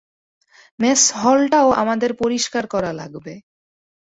[0.79, 3.33] Mace hall টাও আমাদের পরিষ্কার করা লাগবে।